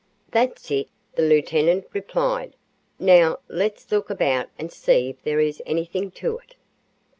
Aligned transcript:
"That's 0.31 0.71
it," 0.71 0.87
the 1.13 1.21
lieutenant 1.21 1.85
replied. 1.93 2.55
"Now, 2.97 3.37
let's 3.47 3.91
look 3.91 4.09
about 4.09 4.49
and 4.57 4.71
see 4.71 5.09
if 5.11 5.21
there 5.21 5.39
is 5.39 5.61
anything 5.63 6.09
to 6.13 6.39
it." 6.39 6.55